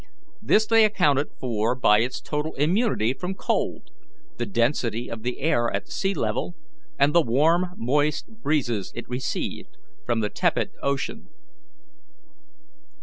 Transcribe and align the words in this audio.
This 0.41 0.65
they 0.65 0.83
accounted 0.83 1.27
for 1.39 1.75
by 1.75 1.99
its 1.99 2.21
total 2.21 2.55
immunity 2.55 3.13
from 3.13 3.35
cold, 3.35 3.91
the 4.39 4.47
density 4.47 5.11
of 5.11 5.21
the 5.21 5.39
air 5.41 5.69
at 5.71 5.89
sea 5.91 6.15
level, 6.15 6.55
and 6.97 7.13
the 7.13 7.21
warm 7.21 7.75
moist 7.77 8.27
breezes 8.41 8.91
it 8.95 9.07
received 9.07 9.77
from 10.03 10.21
the 10.21 10.29
tepid 10.31 10.71
ocean. 10.81 11.29